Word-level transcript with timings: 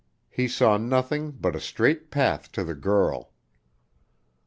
He 0.31 0.47
saw 0.47 0.77
nothing 0.77 1.29
but 1.29 1.55
a 1.55 1.59
straight 1.59 2.09
path 2.09 2.51
to 2.53 2.63
the 2.63 2.73
girl. 2.73 3.33